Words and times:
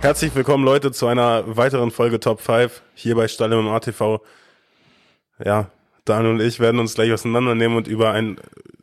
Herzlich 0.00 0.34
willkommen, 0.34 0.64
Leute, 0.64 0.92
zu 0.92 1.06
einer 1.06 1.56
weiteren 1.56 1.90
Folge 1.90 2.20
Top 2.20 2.40
5 2.40 2.82
hier 2.94 3.14
bei 3.16 3.28
Stalle 3.28 3.58
im 3.58 3.68
ATV. 3.68 4.20
Ja, 5.44 5.70
Daniel 6.06 6.32
und 6.34 6.40
ich 6.40 6.58
werden 6.58 6.80
uns 6.80 6.94
gleich 6.94 7.12
auseinandernehmen 7.12 7.76
und 7.76 7.86
über 7.86 8.12
ein 8.12 8.38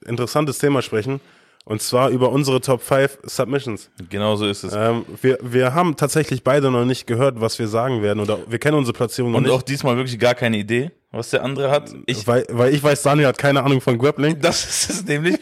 interessantes 0.05 0.59
Thema 0.59 0.81
sprechen. 0.81 1.19
Und 1.65 1.81
zwar 1.81 2.09
über 2.11 2.29
unsere 2.29 2.61
Top 2.61 2.81
5 2.81 3.17
Submissions. 3.23 3.89
Genau 4.09 4.35
so 4.35 4.45
ist 4.47 4.63
es. 4.63 4.73
Ähm, 4.73 5.05
wir, 5.21 5.37
wir 5.41 5.73
haben 5.73 5.97
tatsächlich 5.97 6.43
beide 6.43 6.71
noch 6.71 6.85
nicht 6.85 7.07
gehört, 7.07 7.41
was 7.41 7.59
wir 7.59 7.67
sagen 7.67 8.01
werden. 8.01 8.19
Oder 8.19 8.39
wir 8.47 8.59
kennen 8.59 8.77
unsere 8.77 8.95
Platzierung 8.95 9.31
noch 9.31 9.39
Und 9.39 9.43
nicht. 9.45 9.51
auch 9.53 9.63
diesmal 9.63 9.97
wirklich 9.97 10.17
gar 10.19 10.35
keine 10.35 10.57
Idee, 10.57 10.91
was 11.11 11.31
der 11.31 11.43
andere 11.43 11.69
hat. 11.71 11.93
Ich, 12.05 12.25
weil, 12.27 12.45
weil 12.51 12.73
ich 12.73 12.81
weiß, 12.83 13.01
Daniel 13.01 13.27
hat 13.27 13.37
keine 13.37 13.63
Ahnung 13.63 13.81
von 13.81 13.97
Grappling. 13.97 14.39
das 14.39 14.63
ist 14.65 14.89
es 14.91 15.05
nämlich. 15.05 15.39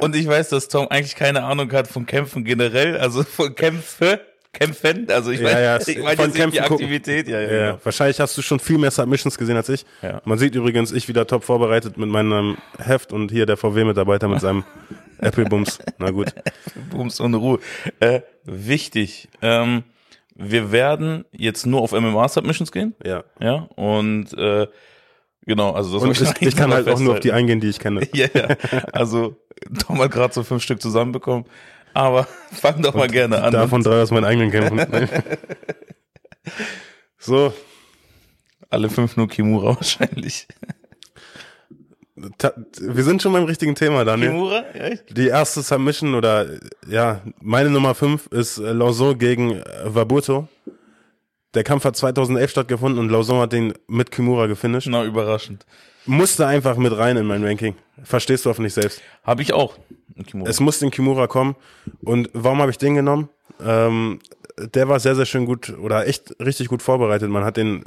Und 0.00 0.16
ich 0.16 0.26
weiß, 0.26 0.48
dass 0.50 0.68
Tom 0.68 0.88
eigentlich 0.88 1.16
keine 1.16 1.42
Ahnung 1.44 1.70
hat 1.72 1.88
von 1.88 2.06
Kämpfen 2.06 2.44
generell, 2.44 2.96
also 2.96 3.22
von 3.22 3.54
Kämpfe, 3.54 4.20
Kämpfen. 4.52 5.06
Also 5.10 5.30
ich 5.30 5.40
meine, 5.40 5.62
ja, 5.62 5.76
ich 5.86 5.98
von 5.98 6.04
nicht 6.06 6.18
die 6.18 6.38
Kämpfen 6.38 6.62
gucken. 6.62 6.72
Aktivität. 6.74 7.28
Ja, 7.28 7.40
ja, 7.40 7.52
Ja, 7.52 7.66
genau. 7.70 7.80
wahrscheinlich 7.84 8.20
hast 8.20 8.36
du 8.36 8.42
schon 8.42 8.58
viel 8.58 8.78
mehr 8.78 8.90
Submissions 8.90 9.38
gesehen 9.38 9.56
als 9.56 9.68
ich. 9.68 9.84
Ja. 10.02 10.20
Man 10.24 10.38
sieht 10.38 10.54
übrigens, 10.54 10.92
ich 10.92 11.08
wieder 11.08 11.26
top 11.26 11.44
vorbereitet 11.44 11.96
mit 11.98 12.08
meinem 12.08 12.56
Heft 12.78 13.12
und 13.12 13.30
hier 13.30 13.46
der 13.46 13.56
VW-Mitarbeiter 13.56 14.28
mit 14.28 14.40
seinem 14.40 14.64
Apple 15.18 15.44
Bums. 15.44 15.78
Na 15.98 16.10
gut. 16.10 16.34
Bums 16.90 17.20
und 17.20 17.34
Ruhe. 17.34 17.60
Äh, 18.00 18.22
wichtig. 18.44 19.28
Ähm, 19.40 19.84
wir 20.34 20.72
werden 20.72 21.24
jetzt 21.32 21.66
nur 21.66 21.82
auf 21.82 21.92
MMA-Submissions 21.92 22.72
gehen. 22.72 22.94
Ja. 23.04 23.24
Ja. 23.40 23.68
Und 23.76 24.32
äh, 24.32 24.66
genau, 25.46 25.72
also 25.72 25.92
das 25.94 26.02
Und 26.02 26.10
ich, 26.10 26.26
eigentlich 26.26 26.48
ich 26.48 26.56
kann 26.56 26.72
halt 26.72 26.88
auch 26.88 26.98
nur 26.98 27.14
auf 27.14 27.20
die 27.20 27.32
eingehen, 27.32 27.60
die 27.60 27.68
ich 27.68 27.78
kenne. 27.78 28.08
Ja, 28.14 28.26
ja. 28.34 28.48
Also 28.92 29.36
Tom 29.86 30.00
hat 30.00 30.10
gerade 30.10 30.32
so 30.34 30.42
fünf 30.42 30.62
Stück 30.62 30.80
zusammenbekommen. 30.80 31.44
Aber 31.94 32.26
fang 32.52 32.82
doch 32.82 32.94
mal 32.94 33.08
gerne 33.08 33.42
an. 33.42 33.52
Davon 33.52 33.82
drei 33.82 34.02
aus 34.02 34.10
meinen 34.10 34.24
eigenen 34.24 34.50
Kämpfen. 34.50 35.08
So, 37.18 37.52
Alle 38.70 38.88
fünf 38.88 39.16
nur 39.16 39.28
Kimura 39.28 39.76
wahrscheinlich. 39.76 40.48
ta- 42.38 42.54
wir 42.80 43.04
sind 43.04 43.20
schon 43.22 43.32
beim 43.32 43.44
richtigen 43.44 43.74
Thema, 43.74 44.04
Daniel. 44.04 44.30
Kimura? 44.30 44.64
Ja, 44.74 44.84
echt? 44.86 45.16
Die 45.16 45.28
erste 45.28 45.60
Submission 45.62 46.14
oder 46.14 46.46
ja, 46.88 47.20
meine 47.40 47.68
Nummer 47.70 47.94
fünf 47.94 48.26
ist 48.28 48.58
äh, 48.58 48.72
Lauson 48.72 49.18
gegen 49.18 49.56
äh, 49.56 49.62
Wabuto. 49.84 50.48
Der 51.54 51.64
Kampf 51.64 51.84
hat 51.84 51.96
2011 51.96 52.50
stattgefunden 52.50 52.98
und 53.00 53.10
Lauson 53.10 53.40
hat 53.40 53.52
den 53.52 53.74
mit 53.88 54.10
Kimura 54.10 54.46
gefinisht. 54.46 54.86
Na, 54.90 55.04
überraschend. 55.04 55.66
Musste 56.06 56.46
einfach 56.46 56.76
mit 56.76 56.96
rein 56.96 57.16
in 57.18 57.26
mein 57.26 57.44
Ranking. 57.44 57.74
Verstehst 58.02 58.46
du 58.46 58.50
hoffentlich 58.50 58.72
selbst. 58.72 59.02
Habe 59.24 59.42
ich 59.42 59.52
auch. 59.52 59.76
Ein 60.20 60.26
Kimura. 60.26 60.48
Es 60.50 60.60
musste 60.60 60.84
in 60.84 60.90
Kimura 60.90 61.26
kommen. 61.26 61.56
Und 62.02 62.30
warum 62.32 62.60
habe 62.60 62.70
ich 62.70 62.78
den 62.78 62.94
genommen? 62.94 63.28
Ähm, 63.62 64.20
der 64.58 64.88
war 64.88 65.00
sehr, 65.00 65.14
sehr 65.14 65.26
schön 65.26 65.46
gut 65.46 65.70
oder 65.78 66.06
echt 66.06 66.34
richtig 66.40 66.68
gut 66.68 66.82
vorbereitet. 66.82 67.30
Man 67.30 67.44
hat 67.44 67.56
den 67.56 67.84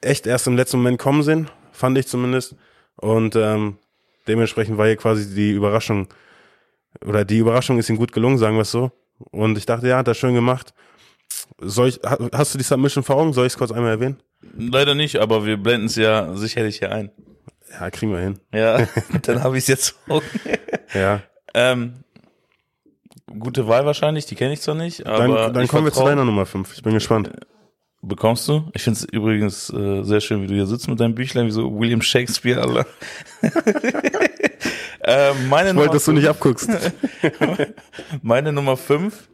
echt 0.00 0.26
erst 0.26 0.46
im 0.46 0.56
letzten 0.56 0.78
Moment 0.78 0.98
kommen 0.98 1.22
sehen, 1.22 1.50
fand 1.72 1.98
ich 1.98 2.06
zumindest. 2.06 2.56
Und 2.96 3.36
ähm, 3.36 3.78
dementsprechend 4.28 4.78
war 4.78 4.86
hier 4.86 4.96
quasi 4.96 5.34
die 5.34 5.52
Überraschung, 5.52 6.08
oder 7.04 7.24
die 7.24 7.38
Überraschung 7.38 7.78
ist 7.78 7.88
ihm 7.88 7.96
gut 7.96 8.12
gelungen, 8.12 8.38
sagen 8.38 8.56
wir 8.56 8.62
es 8.62 8.70
so. 8.70 8.90
Und 9.30 9.56
ich 9.56 9.66
dachte, 9.66 9.88
ja, 9.88 9.98
hat 9.98 10.08
er 10.08 10.14
schön 10.14 10.34
gemacht. 10.34 10.74
Soll 11.58 11.88
ich, 11.88 12.00
ha- 12.04 12.18
hast 12.32 12.54
du 12.54 12.58
die 12.58 12.64
Submission 12.64 13.04
vor 13.04 13.16
Augen? 13.16 13.32
Soll 13.32 13.46
ich 13.46 13.52
es 13.52 13.58
kurz 13.58 13.72
einmal 13.72 13.92
erwähnen? 13.92 14.20
Leider 14.56 14.94
nicht, 14.94 15.16
aber 15.16 15.46
wir 15.46 15.56
blenden 15.56 15.86
es 15.86 15.96
ja 15.96 16.34
sicherlich 16.34 16.78
hier 16.78 16.90
ein. 16.90 17.10
Ja, 17.72 17.90
kriegen 17.90 18.12
wir 18.12 18.20
hin. 18.20 18.38
Ja, 18.52 18.86
dann 19.22 19.42
habe 19.42 19.56
ich 19.56 19.64
es 19.64 19.68
jetzt 19.68 19.96
auch. 20.08 20.22
Ja. 20.94 21.22
ähm, 21.54 22.04
gute 23.38 23.66
Wahl 23.66 23.86
wahrscheinlich, 23.86 24.26
die 24.26 24.34
kenne 24.34 24.52
ich 24.52 24.60
zwar 24.60 24.74
nicht, 24.74 25.06
aber 25.06 25.36
Dann, 25.36 25.54
dann 25.54 25.68
kommen 25.68 25.84
wir 25.84 25.92
zu 25.92 26.04
deiner 26.04 26.24
Nummer 26.24 26.46
5. 26.46 26.74
Ich 26.74 26.82
bin 26.82 26.94
gespannt. 26.94 27.30
Bekommst 28.04 28.48
du? 28.48 28.68
Ich 28.74 28.82
finde 28.82 28.98
es 28.98 29.04
übrigens 29.04 29.70
äh, 29.70 30.02
sehr 30.02 30.20
schön, 30.20 30.42
wie 30.42 30.48
du 30.48 30.54
hier 30.54 30.66
sitzt 30.66 30.88
mit 30.88 30.98
deinem 30.98 31.14
Büchlein, 31.14 31.46
wie 31.46 31.52
so 31.52 31.78
William 31.78 32.02
Shakespeare, 32.02 32.60
Alter. 32.60 32.84
äh, 35.02 35.32
meine 35.48 35.70
Ich 35.70 35.76
wollte, 35.76 35.86
Nummer 35.86 35.86
dass 35.86 36.04
du 36.06 36.12
nicht 36.12 36.28
abguckst. 36.28 36.68
Meine 38.22 38.52
Nummer 38.52 38.76
5 38.76 39.28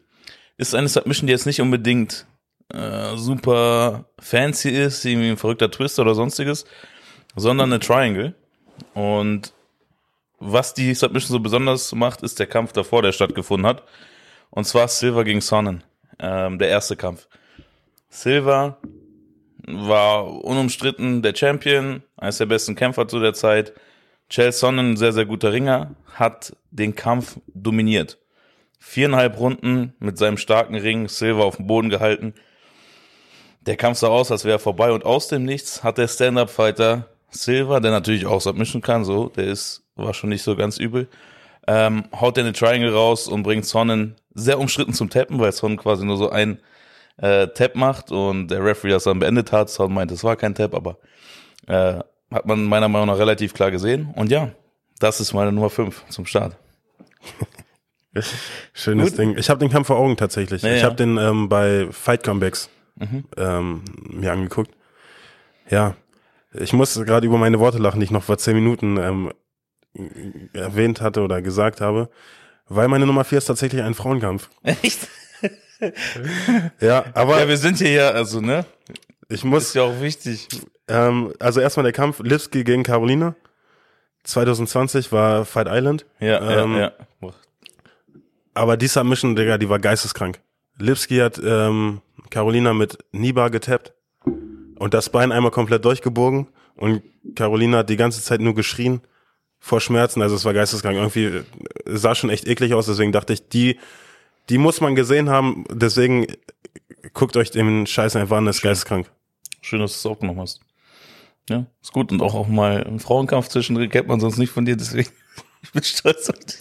ist 0.59 0.75
eine 0.75 0.89
Submission, 0.89 1.27
die 1.27 1.33
jetzt 1.33 1.47
nicht 1.47 1.63
unbedingt 1.63 2.27
äh, 2.71 3.17
super 3.17 4.05
fancy 4.21 4.69
ist, 4.69 5.03
irgendwie 5.07 5.31
ein 5.31 5.39
verrückter 5.39 5.71
Twist 5.71 5.99
oder 5.99 6.15
sonstiges, 6.15 6.67
sondern 7.37 7.73
eine 7.73 7.81
Triangle. 7.81 8.35
Und 8.95 9.53
was 10.39 10.75
die 10.75 10.95
Submission 10.95 11.33
so 11.33 11.41
besonders 11.41 11.95
macht, 11.95 12.23
ist 12.23 12.39
der 12.39 12.47
Kampf 12.47 12.73
davor, 12.73 13.03
der 13.03 13.13
stattgefunden 13.13 13.67
hat. 13.67 13.83
Und 14.51 14.65
zwar 14.65 14.89
Silver 14.89 15.25
gegen 15.25 15.41
Sonnen, 15.41 15.85
ähm, 16.19 16.59
der 16.59 16.69
erste 16.69 16.97
Kampf. 16.97 17.29
Silver 18.09 18.79
war 19.67 20.45
unumstritten 20.45 21.23
der 21.23 21.35
Champion, 21.35 22.03
eines 22.17 22.39
der 22.39 22.47
besten 22.47 22.75
Kämpfer 22.75 23.09
zu 23.09 23.21
der 23.21 23.35
Zeit. 23.35 23.75
Chael 24.31 24.53
Sonnen, 24.53 24.97
sehr, 24.97 25.13
sehr 25.13 25.27
guter 25.27 25.53
Ringer, 25.53 25.95
hat 26.15 26.57
den 26.71 26.95
Kampf 26.95 27.39
dominiert. 27.53 28.19
Viereinhalb 28.79 29.39
Runden 29.39 29.95
mit 29.99 30.19
seinem 30.19 30.39
starken 30.39 30.77
Ring, 30.77 31.09
Silver 31.09 31.45
auf 31.45 31.57
dem 31.57 31.67
Boden 31.67 31.91
gehalten. 31.91 32.35
Der 33.63 33.77
Kampf 33.77 33.99
sah 33.99 34.09
aus, 34.09 34.31
als 34.31 34.45
wäre 34.45 34.57
er 34.57 34.61
vorbei 34.61 34.93
und 34.93 35.05
aus 35.05 35.29
dem 35.29 35.45
Nichts 35.45 35.83
hat 35.83 35.99
der 35.99 36.09
Stand-Up-Fighter 36.09 37.09
Silver, 37.31 37.81
der 37.81 37.91
natürlich 37.91 38.27
auch 38.27 38.41
Submission 38.41 38.83
kann, 38.83 39.05
so, 39.05 39.29
der 39.29 39.47
ist, 39.47 39.83
war 39.97 40.15
schon 40.15 40.31
nicht 40.31 40.43
so 40.43 40.57
ganz 40.57 40.79
übel, 40.79 41.09
ähm, 41.67 42.05
haut 42.19 42.37
den 42.37 42.53
Triangle 42.55 42.93
raus 42.93 43.29
und 43.29 43.43
bringt 43.43 43.67
Sonnen 43.67 44.17
sehr 44.35 44.59
umstritten 44.59 44.95
zum 44.95 45.11
Tappen, 45.11 45.39
weil 45.39 45.53
Sonnen 45.53 45.77
quasi 45.77 46.05
nur 46.05 46.17
so 46.17 46.31
ein 46.31 46.61
äh, 47.19 47.49
Tap 47.49 47.75
macht 47.75 48.11
und 48.11 48.49
der 48.49 48.65
Referee 48.65 48.91
das 48.93 49.05
dann 49.05 49.19
beendet 49.19 49.53
hat. 49.53 49.69
Sonnen 49.69 49.95
meint, 49.95 50.11
es 50.11 50.25
war 50.25 50.37
kein 50.37 50.55
Tap, 50.55 50.75
aber 50.75 50.97
äh, 51.67 51.99
hat 52.31 52.47
man 52.47 52.65
meiner 52.65 52.89
Meinung 52.89 53.09
nach 53.09 53.19
relativ 53.19 53.55
klar 53.55 53.71
gesehen. 53.71 54.13
Und 54.15 54.31
ja, 54.31 54.51
das 54.99 55.21
ist 55.21 55.35
meine 55.35 55.53
Nummer 55.53 55.71
5 55.71 56.05
zum 56.09 56.27
Start. 56.27 56.57
Schönes 58.73 59.11
Gut. 59.11 59.19
Ding. 59.19 59.39
Ich 59.39 59.51
habe 59.51 59.61
den 59.61 59.71
Kampf 59.71 59.89
vor 59.89 59.97
Augen 59.97 60.17
tatsächlich. 60.17 60.63
Ja, 60.63 60.73
ich 60.73 60.81
ja. 60.81 60.87
habe 60.87 60.97
den 60.97 61.19
ähm, 61.19 61.49
bei 61.49 61.89
Fight 61.91 62.23
Comebacks 62.25 62.71
Mhm. 63.01 63.25
ähm, 63.37 63.85
mir 64.11 64.33
angeguckt. 64.33 64.73
Ja, 65.71 65.95
ich 66.55 66.73
muss 66.73 66.95
gerade 67.05 67.27
über 67.27 67.39
meine 67.39 67.59
Worte 67.59 67.79
lachen, 67.79 68.01
die 68.01 68.05
ich 68.05 68.11
noch 68.11 68.23
vor 68.23 68.39
zehn 68.39 68.55
Minuten 68.55 68.97
ähm, 68.97 69.33
erwähnt 70.53 71.01
hatte 71.01 71.23
oder 71.23 71.43
gesagt 71.43 71.81
habe, 71.81 72.09
weil 72.69 72.89
meine 72.89 73.07
Nummer 73.07 73.25
vier 73.25 73.39
ist 73.39 73.47
tatsächlich 73.47 73.83
ein 73.83 73.95
Frauenkampf. 73.95 74.49
Echt? 74.63 75.09
Ja, 76.81 77.05
aber 77.15 77.41
Ja, 77.41 77.49
wir 77.49 77.57
sind 77.57 77.79
hier 77.79 77.91
ja, 77.91 78.11
also, 78.11 78.41
ne? 78.41 78.65
ich 79.29 79.45
muss, 79.45 79.69
Ist 79.69 79.75
ja 79.75 79.83
auch 79.83 80.01
wichtig. 80.01 80.49
ähm, 80.89 81.33
also 81.39 81.61
erstmal 81.61 81.85
der 81.85 81.93
Kampf 81.93 82.21
Lipski 82.21 82.65
gegen 82.65 82.83
Carolina. 82.83 83.37
2020 84.25 85.13
war 85.13 85.45
Fight 85.45 85.69
Island. 85.71 86.05
Ja, 86.21 86.63
Ähm, 86.63 86.75
ja, 86.77 86.93
ja. 87.23 87.31
Aber 88.55 88.77
die 88.77 88.89
Submission, 88.89 89.37
Digga, 89.37 89.57
die 89.57 89.69
war 89.69 89.79
geisteskrank. 89.79 90.41
Lipski 90.79 91.19
hat 91.19 91.41
ähm, 91.43 92.01
Carolina 92.31 92.75
mit 92.75 92.99
Niba 93.13 93.49
getappt 93.49 93.93
und 94.79 94.95
das 94.95 95.11
Bein 95.11 95.33
einmal 95.33 95.51
komplett 95.51 95.85
durchgebogen 95.85 96.49
und 96.77 97.03
Carolina 97.35 97.79
hat 97.79 97.91
die 97.91 97.97
ganze 97.97 98.23
Zeit 98.23 98.41
nur 98.41 98.55
geschrien 98.55 99.01
vor 99.59 99.81
Schmerzen. 99.81 100.23
Also 100.23 100.37
es 100.37 100.45
war 100.45 100.55
geisteskrank. 100.55 100.97
Irgendwie 100.97 101.25
äh, 101.25 101.45
sah 101.87 102.15
schon 102.15 102.31
echt 102.31 102.47
eklig 102.47 102.75
aus, 102.75 102.87
deswegen 102.87 103.13
dachte 103.13 103.33
ich, 103.33 103.49
die, 103.49 103.79
die 104.49 104.59
muss 104.59 104.81
man 104.81 104.95
gesehen 104.95 105.29
haben. 105.29 105.65
Deswegen 105.71 106.27
guckt 107.15 107.37
euch 107.37 107.51
den 107.51 107.87
Scheiß 107.87 108.17
einfach 108.17 108.37
an, 108.37 108.47
das 108.47 108.57
ist 108.57 108.63
geisteskrank. 108.63 109.11
Schön, 109.61 109.81
dass 109.81 109.93
du 109.93 110.09
es 110.09 110.13
auch 110.13 110.21
genommen 110.21 110.41
hast. 110.41 110.61
Ja, 111.51 111.67
ist 111.83 111.93
gut. 111.93 112.13
Und 112.13 112.23
auch, 112.23 112.35
auch 112.35 112.47
mal 112.47 112.85
einen 112.85 113.01
Frauenkampf 113.01 113.49
zwischendrin 113.49 113.91
kennt 113.91 114.07
man 114.07 114.21
sonst 114.21 114.39
nicht 114.39 114.51
von 114.51 114.65
dir, 114.65 114.77
deswegen 114.77 115.11
ich 115.63 115.73
bin 115.73 115.83
stolz 115.83 116.31
auf 116.31 116.39
dich. 116.39 116.61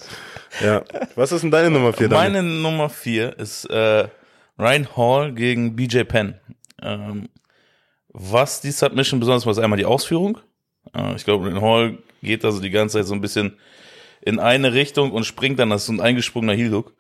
Ja. 0.64 0.84
Was 1.16 1.32
ist 1.32 1.44
denn 1.44 1.52
deine 1.52 1.70
Nummer 1.70 1.94
vier? 1.94 2.10
Daniel? 2.10 2.42
Meine 2.42 2.62
Nummer 2.62 2.90
vier 2.90 3.38
ist 3.38 3.66
äh, 3.66 4.08
Ryan 4.58 4.98
Hall 4.98 5.34
gegen 5.34 5.76
BJ 5.76 6.02
Penn. 6.04 6.40
Ähm, 6.82 7.30
was 8.20 8.62
die 8.62 8.72
Submission 8.72 9.20
besonders 9.20 9.46
macht, 9.46 9.58
ist 9.58 9.64
einmal 9.64 9.78
die 9.78 9.86
Ausführung. 9.86 10.40
Ich 11.16 11.24
glaube, 11.24 11.46
Ryan 11.46 11.62
Hall 11.62 11.98
geht 12.24 12.44
also 12.44 12.60
die 12.60 12.72
ganze 12.72 12.98
Zeit 12.98 13.06
so 13.06 13.14
ein 13.14 13.22
bisschen 13.22 13.58
in 14.22 14.40
eine 14.40 14.74
Richtung 14.74 15.12
und 15.12 15.24
springt 15.24 15.60
dann, 15.60 15.70
das 15.70 15.82
ist 15.82 15.88
so 15.88 15.94
ein 15.94 16.02
eingesprungener 16.02 16.54
Heel-Hook. 16.54 16.96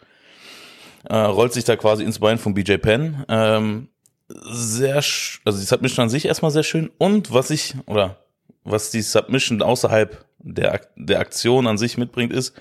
Äh, 1.09 1.15
rollt 1.15 1.53
sich 1.53 1.63
da 1.63 1.75
quasi 1.75 2.03
ins 2.03 2.19
Bein 2.19 2.37
von 2.37 2.53
BJ 2.53 2.75
Penn. 2.75 3.25
Ähm, 3.29 3.87
sehr, 4.29 4.95
also 4.95 5.59
die 5.59 5.65
Submission 5.65 6.03
an 6.03 6.09
sich 6.09 6.25
erstmal 6.25 6.51
sehr 6.51 6.63
schön. 6.63 6.91
Und 6.99 7.33
was 7.33 7.49
ich, 7.49 7.73
oder 7.87 8.17
was 8.63 8.91
die 8.91 9.01
Submission 9.01 9.61
außerhalb 9.61 10.23
der, 10.37 10.81
der 10.97 11.19
Aktion 11.19 11.65
an 11.65 11.79
sich 11.79 11.97
mitbringt, 11.97 12.31
ist 12.31 12.53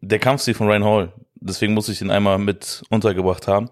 der 0.00 0.20
Kampfstil 0.20 0.54
von 0.54 0.68
Ryan 0.68 0.84
Hall. 0.84 1.12
Deswegen 1.34 1.74
muss 1.74 1.88
ich 1.88 2.00
ihn 2.00 2.10
einmal 2.10 2.38
mit 2.38 2.84
untergebracht 2.90 3.48
haben. 3.48 3.70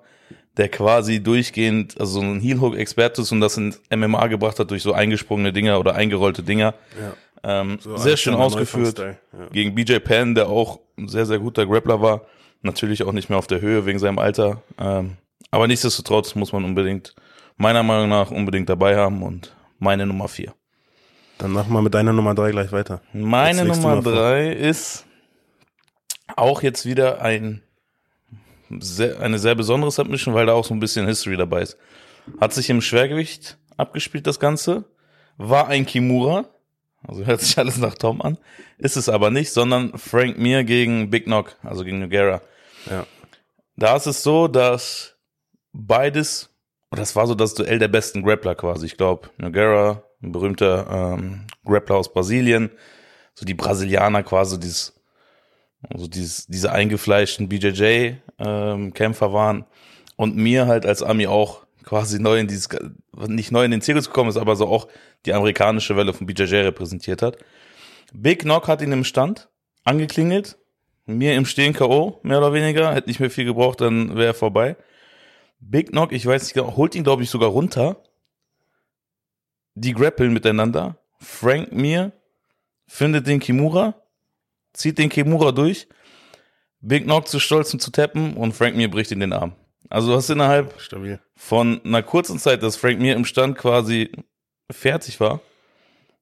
Der 0.57 0.69
quasi 0.69 1.21
durchgehend, 1.21 1.99
also 1.99 2.21
so 2.21 2.21
ein 2.21 2.41
Heel-Hook-Experte 2.41 3.23
ist 3.23 3.33
und 3.33 3.41
das 3.41 3.57
in 3.57 3.75
MMA 3.95 4.29
gebracht 4.29 4.59
hat 4.61 4.71
durch 4.71 4.83
so 4.83 4.93
eingesprungene 4.93 5.53
Dinger 5.53 5.81
oder 5.81 5.95
eingerollte 5.97 6.43
Dinger. 6.45 6.75
Ja. 7.43 7.61
Ähm, 7.61 7.79
So 7.81 7.97
sehr 7.97 8.17
schön 8.17 8.35
ausgeführt. 8.35 8.99
Ja. 8.99 9.17
Gegen 9.53 9.75
BJ 9.75 9.99
Penn, 9.99 10.35
der 10.37 10.49
auch 10.49 10.79
ein 10.97 11.09
sehr, 11.09 11.27
sehr 11.27 11.41
guter 11.41 11.67
Grappler 11.67 12.01
war. 12.01 12.23
Natürlich 12.63 13.03
auch 13.03 13.13
nicht 13.13 13.29
mehr 13.29 13.39
auf 13.39 13.49
der 13.49 13.61
Höhe 13.61 13.85
wegen 13.85 13.99
seinem 13.99 14.19
Alter. 14.19 14.63
Ähm, 14.79 15.17
Aber 15.51 15.67
nichtsdestotrotz 15.67 16.35
muss 16.37 16.53
man 16.53 16.65
unbedingt, 16.65 17.15
meiner 17.57 17.83
Meinung 17.83 18.09
nach, 18.09 18.31
unbedingt 18.31 18.69
dabei 18.69 18.97
haben 18.97 19.23
und 19.23 19.55
meine 19.79 20.07
Nummer 20.07 20.29
vier. 20.29 20.55
Dann 21.39 21.51
mach 21.51 21.67
mal 21.67 21.83
mit 21.83 21.95
deiner 21.95 22.13
Nummer 22.13 22.35
drei 22.35 22.53
gleich 22.53 22.71
weiter. 22.71 23.03
Meine 23.13 23.65
Nummer 23.65 24.01
drei 24.01 24.53
ist 24.53 25.05
auch 26.37 26.63
jetzt 26.63 26.87
wieder 26.87 27.21
ein 27.21 27.61
sehr, 28.79 29.21
eine 29.21 29.39
sehr 29.39 29.55
besondere 29.55 29.91
Submission, 29.91 30.35
weil 30.35 30.47
da 30.47 30.53
auch 30.53 30.65
so 30.65 30.75
ein 30.75 30.81
bisschen 30.81 31.07
History 31.07 31.37
dabei 31.37 31.63
ist. 31.63 31.77
Hat 32.41 32.53
sich 32.53 32.71
im 32.71 32.81
Schwergewicht 32.81 33.59
abgespielt, 33.77 34.27
das 34.27 34.41
Ganze. 34.41 34.85
War 35.37 35.69
ein 35.69 35.87
Kimura. 35.87 36.47
Also 37.07 37.25
hört 37.27 37.41
sich 37.41 37.59
alles 37.59 37.77
nach 37.77 37.95
Tom 37.95 38.23
an. 38.23 38.39
Ist 38.79 38.97
es 38.97 39.09
aber 39.09 39.31
nicht, 39.31 39.53
sondern 39.53 39.97
Frank 39.99 40.39
Mir 40.39 40.65
gegen 40.65 41.11
Big 41.11 41.25
Knock, 41.25 41.57
also 41.63 41.85
gegen 41.85 41.99
Noguera. 41.99 42.41
Ja. 42.91 43.07
Da 43.77 43.97
ist 43.97 44.07
es 44.07 44.23
so, 44.23 44.49
dass 44.49 45.17
beides, 45.73 46.51
und 46.91 46.99
das 46.99 47.15
war 47.15 47.27
so 47.27 47.35
das 47.35 47.55
Duell 47.55 47.79
der 47.79 47.89
besten 47.89 48.23
Grappler 48.23 48.55
quasi. 48.55 48.87
Ich 48.87 48.97
glaube, 48.97 49.31
Noguera, 49.37 50.03
ein 50.23 50.33
berühmter 50.33 51.15
ähm, 51.19 51.47
Grappler 51.65 51.97
aus 51.97 52.13
Brasilien, 52.13 52.71
so 53.35 53.45
die 53.45 53.55
Brasilianer 53.55 54.23
quasi, 54.23 54.59
dieses, 54.59 54.94
also 55.91 56.07
dieses, 56.07 56.47
diese 56.47 56.73
eingefleischten 56.73 57.49
BJJ-Kämpfer 57.49 59.33
waren. 59.33 59.65
Und 60.17 60.37
mir 60.37 60.67
halt 60.67 60.87
als 60.87 61.03
Ami 61.03 61.27
auch 61.27 61.65
quasi 61.85 62.21
neu 62.21 62.39
in 62.39 62.47
dieses, 62.47 62.69
nicht 63.27 63.53
neu 63.53 63.65
in 63.65 63.71
den 63.71 63.81
Zirkus 63.81 64.07
gekommen 64.07 64.31
ist, 64.31 64.37
aber 64.37 64.57
so 64.57 64.67
auch 64.69 64.89
die 65.27 65.33
amerikanische 65.33 65.97
Welle 65.97 66.13
von 66.13 66.27
BJJ 66.27 66.57
repräsentiert 66.57 67.23
hat. 67.23 67.39
Big 68.13 68.41
Knock 68.41 68.69
hat 68.69 68.81
ihn 68.81 68.93
im 68.93 69.05
Stand 69.05 69.49
angeklingelt, 69.83 70.57
mir 71.07 71.35
im 71.35 71.47
Stehen 71.47 71.73
K.O., 71.73 72.21
mehr 72.23 72.39
oder 72.39 72.53
weniger, 72.53 72.95
hätte 72.95 73.09
nicht 73.09 73.21
mehr 73.21 73.31
viel 73.31 73.45
gebraucht, 73.45 73.81
dann 73.81 74.17
wäre 74.17 74.29
er 74.29 74.35
vorbei. 74.35 74.77
Big 75.61 75.91
Knock, 75.91 76.13
ich 76.13 76.25
weiß 76.25 76.45
nicht 76.45 76.55
genau, 76.55 76.77
holt 76.77 76.95
ihn, 76.95 77.05
glaube 77.05 77.23
ich, 77.23 77.31
sogar 77.31 77.51
runter. 77.51 78.03
Die 79.75 79.93
grappeln 79.93 80.33
miteinander. 80.33 80.99
Frank 81.19 81.73
Mir 81.73 82.13
findet 82.87 83.27
den 83.27 83.41
Kimura, 83.41 83.95
zieht 84.75 84.99
den 84.99 85.09
Kimura 85.09 85.53
durch. 85.53 85.89
Big 86.81 87.05
Knock 87.05 87.29
zu 87.29 87.41
stolz, 87.41 87.73
um 87.73 87.81
zu 87.81 87.91
tappen 87.91 88.35
und 88.35 88.53
Frank 88.53 88.77
Mir 88.77 88.91
bricht 88.91 89.11
in 89.11 89.21
den 89.21 89.33
Arm. 89.33 89.53
Also 89.89 90.11
du 90.11 90.17
hast 90.17 90.29
innerhalb 90.29 90.79
Stabil. 90.81 91.19
von 91.35 91.81
einer 91.85 92.03
kurzen 92.03 92.39
Zeit, 92.39 92.63
dass 92.63 92.77
Frank 92.77 93.01
Mir 93.01 93.15
im 93.15 93.25
Stand 93.25 93.57
quasi 93.57 94.13
fertig 94.71 95.19
war, 95.21 95.41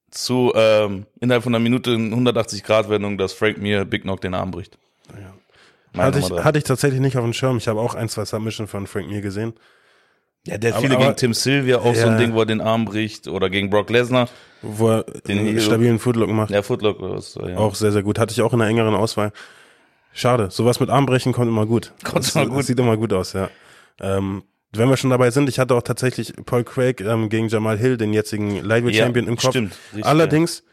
zu 0.09 0.53
ähm, 0.55 1.05
innerhalb 1.19 1.43
von 1.43 1.53
einer 1.53 1.63
Minute 1.63 1.91
in 1.91 2.11
180 2.11 2.63
Grad 2.63 2.89
Wendung, 2.89 3.17
dass 3.17 3.33
Frank 3.33 3.57
Mir 3.57 3.83
Big 3.83 4.03
Knock 4.03 4.21
den 4.21 4.33
Arm 4.33 4.51
bricht. 4.51 4.77
Meine 5.93 6.07
Hatte 6.07 6.19
ich, 6.19 6.31
hatte 6.31 6.57
ich 6.57 6.63
tatsächlich 6.63 7.01
nicht 7.01 7.17
auf 7.17 7.23
dem 7.23 7.33
Schirm. 7.33 7.57
Ich 7.57 7.67
habe 7.67 7.79
auch 7.79 7.93
ein, 7.93 8.09
zwei 8.09 8.25
Submission 8.25 8.67
von 8.67 8.87
Frank 8.87 9.07
Mir 9.07 9.21
gesehen. 9.21 9.53
Ja, 10.45 10.57
der 10.57 10.73
aber- 10.73 10.81
viele 10.81 10.95
aber- 10.95 11.05
gegen 11.05 11.15
Tim 11.17 11.33
Sylvia 11.33 11.77
auch 11.79 11.95
so 11.95 12.05
ein 12.07 12.13
Ja. 12.13 12.17
Ding, 12.17 12.33
wo 12.33 12.39
er 12.39 12.45
den 12.45 12.61
Arm 12.61 12.85
bricht 12.85 13.27
oder 13.27 13.49
gegen 13.49 13.69
Brock 13.69 13.89
Lesnar. 13.89 14.27
Wo 14.61 14.89
er 14.89 15.03
Den- 15.27 15.59
stabilen 15.59 15.99
Footlook 15.99 16.29
macht. 16.29 16.49
Der 16.51 16.63
Footlock 16.63 16.97
was. 17.01 17.35
Ja. 17.35 17.57
Auch 17.57 17.75
sehr, 17.75 17.91
sehr 17.91 18.03
gut. 18.03 18.17
Hatte 18.19 18.31
ich 18.31 18.41
auch 18.41 18.53
in 18.53 18.61
einer 18.61 18.69
engeren 18.69 18.95
Auswahl. 18.95 19.31
Schade. 20.13 20.49
Sowas 20.51 20.79
mit 20.79 20.89
Armbrechen 20.89 21.33
kommt 21.33 21.47
immer 21.47 21.65
gut. 21.65 21.91
Kommt 22.03 22.25
Das- 22.25 22.35
immer 22.35 22.45
gut. 22.47 22.59
das 22.59 22.67
Sieht 22.67 22.79
immer 22.79 22.95
gut 22.97 23.11
aus, 23.13 23.33
ja. 23.33 23.49
Ähm, 23.99 24.43
wenn 24.71 24.89
wir 24.89 24.97
schon 24.97 25.09
dabei 25.09 25.31
sind, 25.31 25.49
ich 25.49 25.59
hatte 25.59 25.75
auch 25.75 25.81
tatsächlich 25.81 26.33
Paul 26.45 26.63
Craig 26.63 27.01
ähm, 27.01 27.29
gegen 27.29 27.47
Jamal 27.47 27.77
Hill, 27.77 27.97
den 27.97 28.13
jetzigen 28.13 28.63
Lightweight 28.63 28.95
Ja, 28.95 29.03
Champion 29.05 29.27
im 29.27 29.35
Kopf. 29.37 29.49
stimmt. 29.51 29.75
Richtig, 29.91 30.05
Allerdings 30.05 30.63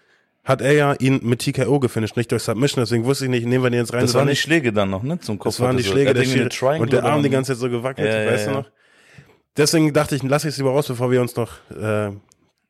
hat 0.44 0.60
er 0.62 0.72
ja 0.72 0.92
ihn 0.94 1.20
mit 1.22 1.40
TKO 1.40 1.80
gefinisht, 1.80 2.16
nicht 2.16 2.30
durch 2.32 2.42
Submission. 2.42 2.82
Deswegen 2.82 3.04
wusste 3.04 3.24
ich 3.26 3.30
nicht, 3.30 3.46
nehmen 3.46 3.62
wir 3.64 3.70
den 3.70 3.80
jetzt 3.80 3.92
rein 3.92 4.00
Das 4.02 4.10
oder 4.12 4.20
waren 4.20 4.28
die. 4.28 4.36
Schläge 4.36 4.72
dann 4.72 4.90
noch, 4.90 5.02
ne? 5.02 5.18
Zum 5.20 5.38
Kopf. 5.38 5.54
Das 5.56 5.60
waren 5.60 5.76
die. 5.76 5.84
Schläge 5.84 6.08
Er 6.10 6.14
der. 6.14 6.48
Triangle 6.48 6.80
Und 6.82 6.92
der 6.92 7.04
Arm 7.04 7.22
die 7.22 7.30
ganze 7.30 7.52
Zeit 7.52 7.60
so 7.60 7.68
gewackelt, 7.68 8.08
Ja, 8.08 8.22
ja, 8.24 8.30
weißt 8.30 8.46
ja. 8.46 8.52
du 8.52 8.58
noch? 8.60 8.66
Deswegen 9.56 9.92
dachte 9.92 10.14
ich, 10.16 10.22
lass 10.22 10.44
ich 10.44 10.50
es 10.50 10.56
lieber 10.58 10.70
raus, 10.70 10.86
bevor 10.88 11.10
wir 11.10 11.20
uns 11.20 11.34
noch, 11.36 11.52
äh, 11.70 12.12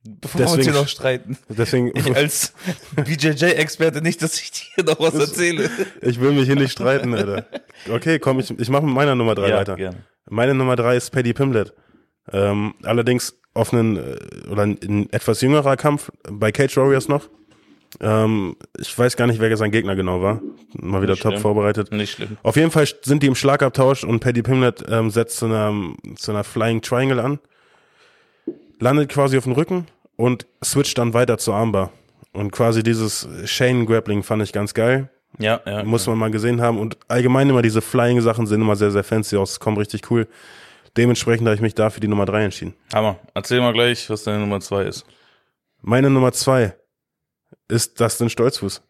Bevor 0.03 0.41
wir 0.41 0.47
uns 0.47 0.57
deswegen- 0.57 0.63
hier 0.63 0.73
noch 0.81 0.89
streiten. 0.89 1.39
deswegen, 1.51 1.93
Ich 1.95 2.17
als 2.17 2.55
BJJ-Experte 2.97 4.01
nicht, 4.01 4.23
dass 4.23 4.41
ich 4.41 4.51
dir 4.51 4.85
noch 4.85 4.99
was 4.99 5.15
erzähle. 5.15 5.71
ich 6.01 6.19
will 6.21 6.33
mich 6.33 6.47
hier 6.47 6.57
nicht 6.57 6.73
streiten, 6.73 7.15
Alter. 7.15 7.47
Okay, 7.91 8.19
komm, 8.19 8.41
ich, 8.41 8.51
ich 8.59 8.69
mache 8.71 8.85
mit 8.87 8.95
meiner 8.95 9.15
Nummer 9.15 9.35
drei 9.35 9.53
weiter. 9.53 9.77
gerne. 9.77 10.05
Meine 10.29 10.55
Nummer 10.55 10.77
drei 10.77 10.97
ist 10.97 11.11
Paddy 11.11 11.35
Pimblett. 11.35 11.75
Ähm, 12.33 12.75
allerdings 12.83 13.37
auf 13.53 13.73
einen, 13.75 13.97
äh, 13.97 14.17
oder 14.51 14.63
ein, 14.63 14.79
ein 14.83 15.13
etwas 15.13 15.41
jüngerer 15.43 15.77
Kampf 15.77 16.11
bei 16.31 16.51
Cage 16.53 16.77
Warriors 16.77 17.09
noch. 17.09 17.29
Ähm, 18.01 18.57
ich 18.79 18.97
weiß 18.97 19.17
gar 19.17 19.27
nicht, 19.27 19.41
wer 19.41 19.57
sein 19.57 19.73
Gegner 19.73 19.97
genau 19.97 20.23
war. 20.23 20.41
Mal 20.75 21.03
wieder 21.03 21.13
Nicht 21.15 21.23
top 21.23 21.33
schlimm. 21.33 21.43
vorbereitet. 21.43 21.91
Nicht 21.93 22.13
schlimm. 22.13 22.37
Auf 22.43 22.57
jeden 22.57 22.71
Fall 22.71 22.87
sind 23.03 23.23
die 23.23 23.27
im 23.27 23.35
Schlagabtausch 23.35 24.05
und 24.05 24.21
Paddy 24.21 24.43
Pimblett 24.43 24.85
ähm, 24.89 25.11
setzt 25.11 25.39
zu 25.39 25.47
einer, 25.47 25.75
zu 26.17 26.31
einer 26.31 26.45
Flying 26.45 26.83
Triangle 26.83 27.19
an, 27.21 27.41
landet 28.79 29.09
quasi 29.11 29.37
auf 29.37 29.45
dem 29.45 29.55
Rücken 29.55 29.87
und 30.17 30.47
switcht 30.65 30.99
dann 30.99 31.15
weiter 31.15 31.39
zur 31.39 31.55
Armbar. 31.55 31.91
Und 32.33 32.53
quasi 32.53 32.83
dieses 32.85 33.29
Chain 33.45 33.87
Grappling 33.87 34.23
fand 34.23 34.43
ich 34.43 34.53
ganz 34.53 34.73
geil. 34.73 35.11
Ja, 35.39 35.61
ja. 35.67 35.83
Muss 35.83 36.07
man 36.07 36.17
mal 36.19 36.31
gesehen 36.31 36.61
haben. 36.61 36.79
Und 36.79 36.97
allgemein 37.09 37.49
immer 37.49 37.63
diese 37.63 37.81
Flying-Sachen 37.81 38.47
sehen 38.47 38.61
immer 38.61 38.77
sehr, 38.77 38.91
sehr 38.93 39.03
fancy 39.05 39.37
aus. 39.37 39.59
Kommt 39.59 39.79
richtig 39.79 40.11
cool. 40.11 40.29
Dementsprechend 40.97 41.47
habe 41.47 41.55
ich 41.55 41.61
mich 41.61 41.75
da 41.75 41.91
für 41.91 42.01
die 42.01 42.09
Nummer 42.09 42.27
drei 42.27 42.45
entschieden. 42.45 42.75
Hammer. 42.93 43.19
Erzähl 43.35 43.61
mal 43.61 43.73
gleich, 43.73 44.09
was 44.11 44.25
deine 44.25 44.39
Nummer 44.41 44.61
zwei 44.61 44.85
ist. 44.85 45.05
Meine 45.83 46.11
Nummer 46.11 46.33
zwei 46.33 46.75
ist 47.71 48.01
Dustin 48.01 48.31
Stolzfuß. 48.31 48.83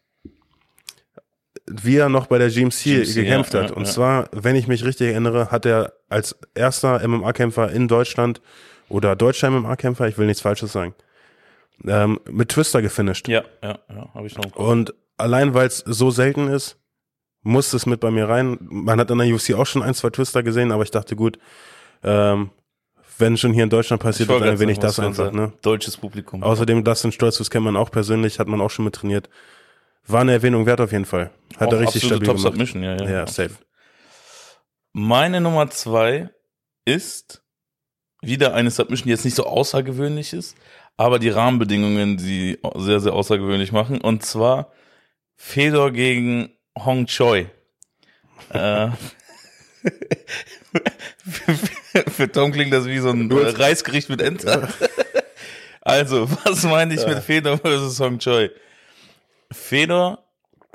Wie 1.67 1.97
er 1.97 2.09
noch 2.09 2.27
bei 2.27 2.37
der 2.37 2.49
GMC, 2.49 2.83
GMC, 2.83 3.13
gekämpft 3.13 3.53
ja, 3.53 3.63
hat. 3.63 3.69
ja, 3.69 3.75
Und 3.75 3.85
ja. 3.85 3.91
zwar, 3.91 4.29
wenn 4.31 4.55
ich 4.55 4.67
mich 4.67 4.83
richtig 4.83 5.09
erinnere, 5.09 5.51
hat 5.51 5.65
er 5.65 5.93
als 6.09 6.35
erster 6.53 7.07
MMA-Kämpfer 7.07 7.71
in 7.71 7.87
Deutschland 7.87 8.41
oder 8.89 9.15
deutscher 9.15 9.49
MMA-Kämpfer, 9.49 10.07
ich 10.07 10.17
will 10.17 10.25
nichts 10.25 10.41
Falsches 10.41 10.71
sagen, 10.73 10.93
ähm, 11.85 12.19
mit 12.29 12.49
Twister 12.49 12.81
gefinisht. 12.81 13.27
Ja, 13.27 13.43
ja, 13.63 13.79
ja. 13.89 14.13
Habe 14.13 14.27
ich 14.27 14.35
noch. 14.37 14.55
Und 14.55 14.93
allein 15.17 15.53
weil 15.53 15.67
es 15.67 15.77
so 15.77 16.11
selten 16.11 16.47
ist, 16.47 16.77
muss 17.43 17.73
es 17.73 17.85
mit 17.85 17.99
bei 17.99 18.11
mir 18.11 18.27
rein. 18.27 18.57
Man 18.61 18.99
hat 18.99 19.09
in 19.09 19.17
der 19.17 19.27
UFC 19.33 19.53
auch 19.53 19.65
schon 19.65 19.81
ein, 19.81 19.93
zwei 19.93 20.09
Twister 20.09 20.43
gesehen, 20.43 20.71
aber 20.71 20.83
ich 20.83 20.91
dachte, 20.91 21.15
gut, 21.15 21.39
ähm, 22.03 22.51
wenn 23.17 23.37
schon 23.37 23.53
hier 23.53 23.63
in 23.63 23.69
Deutschland 23.69 24.01
passiert, 24.01 24.29
dann 24.29 24.43
erwähne 24.43 24.71
ich 24.71 24.79
das 24.79 24.99
einfach. 24.99 25.31
Ne? 25.31 25.53
Deutsches 25.61 25.97
Publikum. 25.97 26.43
Außerdem, 26.43 26.83
Dustin 26.83 27.11
Stolzfuß 27.11 27.49
kennt 27.49 27.65
man 27.65 27.75
auch 27.75 27.91
persönlich, 27.91 28.39
hat 28.39 28.47
man 28.47 28.61
auch 28.61 28.69
schon 28.69 28.85
mit 28.85 28.95
trainiert. 28.95 29.29
War 30.07 30.21
eine 30.21 30.33
Erwähnung 30.33 30.65
wert 30.65 30.81
auf 30.81 30.91
jeden 30.91 31.05
Fall. 31.05 31.31
Hat 31.57 31.69
Auch 31.69 31.73
er 31.73 31.81
richtig 31.81 32.03
stabil 32.03 32.25
Top 32.25 32.37
gemacht. 32.37 32.53
Submission, 32.53 32.83
ja, 32.83 32.95
ja. 32.95 33.09
Ja, 33.09 33.27
safe. 33.27 33.51
Meine 34.93 35.39
Nummer 35.41 35.69
zwei 35.69 36.29
ist 36.85 37.43
wieder 38.21 38.53
eine 38.53 38.71
Submission, 38.71 39.05
die 39.05 39.11
jetzt 39.11 39.25
nicht 39.25 39.35
so 39.35 39.45
außergewöhnlich 39.45 40.33
ist, 40.33 40.57
aber 40.97 41.19
die 41.19 41.29
Rahmenbedingungen, 41.29 42.17
die 42.17 42.59
sehr, 42.75 42.99
sehr 42.99 43.13
außergewöhnlich 43.13 43.71
machen. 43.71 44.01
Und 44.01 44.25
zwar 44.25 44.71
Fedor 45.35 45.91
gegen 45.91 46.49
Hong 46.77 47.05
Choi. 47.05 47.45
äh, 48.49 48.89
für, 52.11 52.31
Tom 52.31 52.51
klingt 52.51 52.73
das 52.73 52.85
wie 52.85 52.99
so 52.99 53.09
ein 53.09 53.29
äh, 53.31 53.49
Reisgericht 53.49 54.09
mit 54.09 54.21
Enter. 54.21 54.67
Also, 55.83 56.29
was 56.45 56.61
meine 56.61 56.93
ich 56.93 57.03
mit 57.07 57.17
Fedor 57.23 57.57
versus 57.57 57.99
Hong 57.99 58.19
Choi? 58.19 58.51
Fedor, 59.51 60.23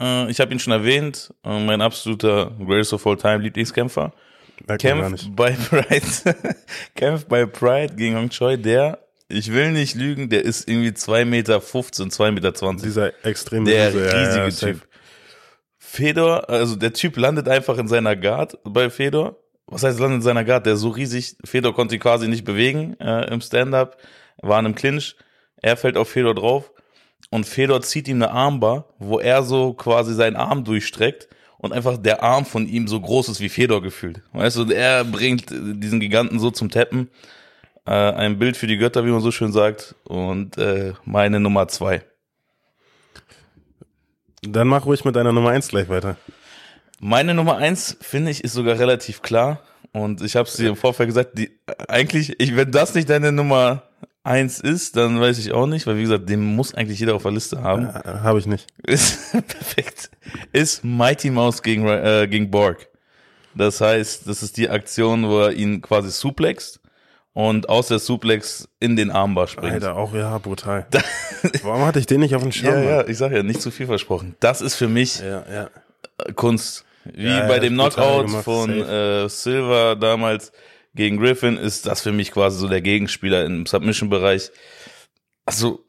äh, 0.00 0.28
ich 0.28 0.40
habe 0.40 0.52
ihn 0.52 0.58
schon 0.58 0.72
erwähnt, 0.72 1.32
äh, 1.44 1.60
mein 1.60 1.80
absoluter 1.80 2.50
Greatest 2.58 2.92
of 2.92 3.06
All 3.06 3.16
Time 3.16 3.38
Lieblingskämpfer. 3.38 4.12
Kämpft 4.78 5.36
bei 5.36 5.52
Pride, 5.52 6.34
kämpft 6.96 7.28
bei 7.28 7.46
Pride 7.46 7.94
gegen 7.94 8.16
Hong 8.16 8.30
Choi, 8.30 8.56
der, 8.56 8.98
ich 9.28 9.52
will 9.52 9.70
nicht 9.70 9.94
lügen, 9.94 10.28
der 10.28 10.44
ist 10.44 10.68
irgendwie 10.68 10.92
2 10.92 11.24
Meter 11.24 11.60
15, 11.60 12.10
2 12.10 12.32
Meter 12.32 12.52
20. 12.52 12.88
Dieser 12.88 13.24
extreme 13.24 13.70
Der 13.70 13.90
ja, 13.90 14.10
riesige 14.10 14.44
ja, 14.44 14.50
safe. 14.50 14.72
Typ. 14.72 14.88
Fedor, 15.78 16.50
also 16.50 16.74
der 16.74 16.92
Typ 16.92 17.16
landet 17.16 17.48
einfach 17.48 17.78
in 17.78 17.86
seiner 17.86 18.16
Guard 18.16 18.58
bei 18.64 18.90
Fedor. 18.90 19.36
Was 19.66 19.82
heißt 19.82 19.98
landet 19.98 20.16
in 20.16 20.22
seiner 20.22 20.44
Guard? 20.44 20.66
Der 20.66 20.74
ist 20.74 20.80
so 20.80 20.90
riesig. 20.90 21.36
Fedor 21.44 21.74
konnte 21.74 21.96
ihn 21.96 22.00
quasi 22.00 22.28
nicht 22.28 22.44
bewegen 22.44 22.98
äh, 23.00 23.32
im 23.32 23.40
Stand-up, 23.40 23.96
war 24.38 24.58
in 24.60 24.66
einem 24.66 24.74
Clinch. 24.74 25.16
Er 25.60 25.76
fällt 25.76 25.96
auf 25.96 26.08
Fedor 26.08 26.34
drauf 26.34 26.70
und 27.30 27.46
Fedor 27.46 27.82
zieht 27.82 28.06
ihm 28.08 28.22
eine 28.22 28.30
Armbar, 28.30 28.86
wo 28.98 29.18
er 29.18 29.42
so 29.42 29.72
quasi 29.72 30.14
seinen 30.14 30.36
Arm 30.36 30.64
durchstreckt 30.64 31.28
und 31.58 31.72
einfach 31.72 31.96
der 31.96 32.22
Arm 32.22 32.44
von 32.44 32.68
ihm 32.68 32.86
so 32.86 33.00
groß 33.00 33.28
ist 33.28 33.40
wie 33.40 33.48
Fedor 33.48 33.82
gefühlt. 33.82 34.22
Weißt 34.32 34.56
du, 34.56 34.62
und 34.62 34.70
er 34.70 35.04
bringt 35.04 35.50
diesen 35.50 35.98
Giganten 36.00 36.38
so 36.38 36.50
zum 36.50 36.70
Tappen. 36.70 37.10
Äh, 37.86 37.90
ein 37.90 38.38
Bild 38.38 38.56
für 38.56 38.66
die 38.66 38.76
Götter, 38.76 39.04
wie 39.04 39.10
man 39.10 39.20
so 39.20 39.32
schön 39.32 39.52
sagt. 39.52 39.94
Und 40.04 40.58
äh, 40.58 40.92
meine 41.04 41.40
Nummer 41.40 41.66
zwei. 41.68 42.02
Dann 44.42 44.68
mach 44.68 44.86
ruhig 44.86 45.04
mit 45.04 45.16
deiner 45.16 45.32
Nummer 45.32 45.50
eins 45.50 45.68
gleich 45.68 45.88
weiter. 45.88 46.16
Meine 47.00 47.34
Nummer 47.34 47.56
eins, 47.56 47.96
finde 48.00 48.30
ich, 48.30 48.44
ist 48.44 48.54
sogar 48.54 48.78
relativ 48.78 49.22
klar. 49.22 49.60
Und 49.92 50.22
ich 50.22 50.36
habe 50.36 50.48
es 50.48 50.56
dir 50.56 50.68
im 50.68 50.76
Vorfeld 50.76 51.08
gesagt, 51.08 51.38
die, 51.38 51.58
eigentlich, 51.88 52.38
ich, 52.38 52.56
wenn 52.56 52.70
das 52.70 52.94
nicht 52.94 53.08
deine 53.08 53.32
Nummer 53.32 53.82
eins 54.24 54.60
ist, 54.60 54.96
dann 54.96 55.20
weiß 55.20 55.38
ich 55.38 55.52
auch 55.52 55.66
nicht, 55.66 55.86
weil 55.86 55.96
wie 55.96 56.02
gesagt, 56.02 56.28
den 56.28 56.40
muss 56.40 56.74
eigentlich 56.74 56.98
jeder 56.98 57.14
auf 57.14 57.22
der 57.22 57.32
Liste 57.32 57.62
haben. 57.62 57.86
Äh, 57.86 58.02
Habe 58.22 58.38
ich 58.38 58.46
nicht. 58.46 58.66
Ist 58.86 59.32
perfekt. 59.32 60.10
Ist 60.52 60.84
Mighty 60.84 61.30
Mouse 61.30 61.62
gegen, 61.62 61.86
äh, 61.86 62.26
gegen 62.28 62.50
Borg. 62.50 62.88
Das 63.54 63.80
heißt, 63.80 64.28
das 64.28 64.42
ist 64.42 64.58
die 64.58 64.68
Aktion, 64.68 65.28
wo 65.28 65.40
er 65.40 65.52
ihn 65.52 65.80
quasi 65.80 66.10
suplext 66.10 66.80
und 67.32 67.68
aus 67.68 67.88
der 67.88 67.98
Suplex 67.98 68.66
in 68.80 68.96
den 68.96 69.10
Armbar 69.10 69.46
springt. 69.46 69.74
Alter, 69.74 69.96
auch 69.96 70.14
ja, 70.14 70.38
brutal. 70.38 70.86
Warum 71.62 71.84
hatte 71.84 71.98
ich 71.98 72.06
den 72.06 72.20
nicht 72.20 72.34
auf 72.34 72.42
dem 72.42 72.52
Schirm? 72.52 72.82
ja, 72.82 72.82
ja, 72.82 73.06
ich 73.06 73.18
sag 73.18 73.32
ja, 73.32 73.42
nicht 73.42 73.62
zu 73.62 73.70
viel 73.70 73.86
versprochen. 73.86 74.36
Das 74.40 74.60
ist 74.60 74.74
für 74.74 74.88
mich 74.88 75.20
ja, 75.20 75.44
ja. 75.50 75.70
äh, 76.18 76.32
Kunst. 76.32 76.85
Wie 77.14 77.24
Ja, 77.26 77.46
bei 77.46 77.54
ja, 77.54 77.60
dem 77.60 77.74
Knockout 77.74 78.26
gemacht, 78.26 78.44
von 78.44 78.70
äh, 78.70 79.28
Silver 79.28 79.96
damals 79.96 80.52
gegen 80.94 81.18
Griffin 81.18 81.56
ist 81.56 81.86
das 81.86 82.00
für 82.00 82.12
mich 82.12 82.32
quasi 82.32 82.58
so 82.58 82.68
der 82.68 82.80
Gegenspieler 82.80 83.44
im 83.44 83.66
Submission-Bereich. 83.66 84.50
Also 85.44 85.84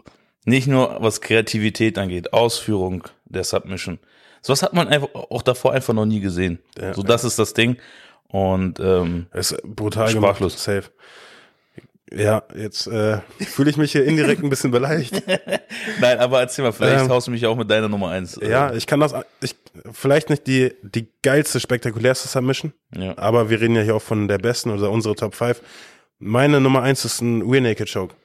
nicht 0.46 0.68
nur 0.68 0.98
was 1.02 1.22
Kreativität 1.22 1.98
angeht, 1.98 2.34
Ausführung 2.34 3.04
der 3.26 3.44
Submission. 3.44 4.00
Sowas 4.42 4.64
hat 4.64 4.74
man 4.74 4.88
einfach 4.88 5.14
auch 5.14 5.42
davor 5.42 5.74
einfach 5.74 5.94
noch 5.94 6.06
nie 6.06 6.20
gesehen. 6.20 6.60
Ja, 6.80 6.94
so 6.94 7.04
das 7.04 7.24
ist 7.24 7.40
das 7.40 7.54
Ding. 7.54 7.78
Und 8.30 8.80
ähm, 8.80 9.28
Es 9.32 9.52
ist 9.52 9.62
brutal 9.64 10.10
Sprachlos. 10.10 10.54
gemacht. 10.54 10.84
Safe. 10.84 10.92
Ja, 12.14 12.44
jetzt 12.56 12.88
äh, 12.88 13.20
fühle 13.40 13.70
ich 13.70 13.76
mich 13.78 13.92
hier 13.92 14.06
indirekt 14.06 14.42
ein 14.42 14.50
bisschen 14.50 14.72
beleidigt. 14.72 15.22
nein, 16.00 16.20
aber 16.20 16.40
erzähl 16.40 16.64
mal, 16.64 16.72
vielleicht 16.72 17.04
Ähm, 17.04 17.10
haust 17.10 17.28
du 17.28 17.32
mich 17.32 17.46
auch 17.46 17.58
mit 17.58 17.70
deiner 17.70 17.90
Nummer 17.90 18.10
eins. 18.10 18.38
äh, 18.38 18.50
Ja, 18.50 18.74
ich 18.74 18.88
kann 18.88 19.02
das, 19.02 19.14
ich, 19.42 19.56
vielleicht 19.92 20.30
nicht 20.30 20.48
die, 20.48 20.74
die 20.84 21.10
geilste, 21.22 21.60
spektakulärste 21.60 22.28
Submission, 22.30 22.72
ja. 22.96 23.18
aber 23.18 23.50
wir 23.50 23.60
reden 23.60 23.76
ja 23.76 23.82
hier 23.82 23.96
auch 23.96 24.02
von 24.02 24.28
der 24.30 24.38
besten 24.38 24.70
oder 24.72 24.90
unsere 24.90 25.16
Top 25.16 25.36
5. 25.36 25.62
Meine 26.20 26.62
Nummer 26.62 26.82
eins 26.82 27.04
ist 27.04 27.22
ein 27.22 27.42
Rear 27.42 27.62
Naked 27.62 27.92
Choke. 27.92 28.16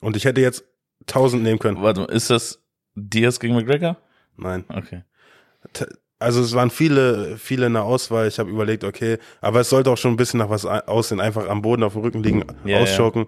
Und 0.00 0.16
ich 0.16 0.24
hätte 0.24 0.40
jetzt 0.40 0.64
1000 1.08 1.42
nehmen 1.42 1.58
können. 1.58 1.82
Warte 1.82 2.02
mal, 2.02 2.06
ist 2.12 2.30
das 2.30 2.60
Diaz 2.94 3.40
gegen 3.40 3.54
McGregor? 3.54 3.96
Nein. 4.36 4.64
Okay. 4.68 5.02
T- 5.72 5.86
Also 6.18 6.40
es 6.40 6.54
waren 6.54 6.70
viele, 6.70 7.36
viele 7.36 7.66
in 7.66 7.74
der 7.74 7.84
Auswahl. 7.84 8.26
Ich 8.26 8.38
habe 8.38 8.50
überlegt, 8.50 8.84
okay, 8.84 9.18
aber 9.40 9.60
es 9.60 9.68
sollte 9.70 9.90
auch 9.90 9.98
schon 9.98 10.12
ein 10.12 10.16
bisschen 10.16 10.38
nach 10.38 10.48
was 10.48 10.64
aussehen. 10.64 11.20
Einfach 11.20 11.48
am 11.48 11.60
Boden 11.62 11.82
auf 11.82 11.92
dem 11.92 12.02
Rücken 12.02 12.22
liegen, 12.22 12.44
Ja, 12.64 12.78
ausschocken. 12.78 13.26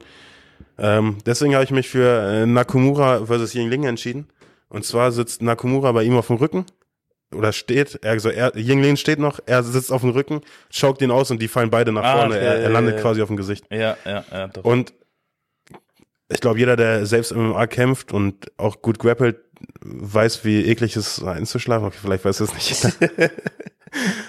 Ähm, 0.79 1.19
deswegen 1.27 1.55
habe 1.55 1.65
ich 1.65 1.71
mich 1.71 1.89
für 1.89 2.09
äh, 2.09 2.47
Nakamura 2.47 3.27
versus 3.27 3.53
Yingling 3.55 3.85
entschieden. 3.85 4.29
Und 4.69 4.85
zwar 4.85 5.13
sitzt 5.13 5.43
Nakamura 5.43 5.93
bei 5.93 6.03
ihm 6.05 6.17
auf 6.17 6.29
dem 6.29 6.37
Rücken 6.37 6.65
oder 7.35 7.53
steht, 7.53 7.99
er, 8.03 8.13
also 8.13 8.31
er, 8.31 8.57
Yingling 8.57 8.97
steht 8.97 9.19
noch, 9.19 9.39
er 9.45 9.63
sitzt 9.63 9.93
auf 9.93 10.01
dem 10.01 10.11
Rücken, 10.11 10.41
choked 10.71 11.03
ihn 11.03 11.11
aus 11.11 11.31
und 11.31 11.43
die 11.43 11.49
fallen 11.49 11.69
beide 11.71 11.93
nach 11.93 12.05
Ah, 12.05 12.17
vorne. 12.19 12.37
okay, 12.37 12.45
er, 12.45 12.55
er 12.57 12.63
ja, 12.63 12.69
landet 12.71 12.93
ja, 12.95 12.97
ja. 12.99 13.03
quasi 13.03 13.23
auf 13.23 13.29
dem 13.29 13.37
Gesicht. 13.37 13.65
Ja, 13.71 13.97
ja, 14.07 14.25
ja, 14.31 14.49
doch. 14.49 14.65
Und 14.65 14.95
ich 16.31 16.41
glaube, 16.41 16.59
jeder, 16.59 16.77
der 16.77 17.07
selbst 17.07 17.33
im 17.33 17.51
MMA 17.51 17.67
kämpft 17.67 18.13
und 18.13 18.51
auch 18.59 18.83
gut 18.83 18.99
grappelt, 18.99 19.39
weiß, 19.81 20.45
wie 20.45 20.65
eklig 20.67 20.97
es 20.97 21.19
ist, 21.19 21.25
einzuschlafen. 21.25 21.87
Okay, 21.87 21.99
vielleicht 22.01 22.25
weiß 22.25 22.41
es 22.41 22.55
nicht. 22.55 22.97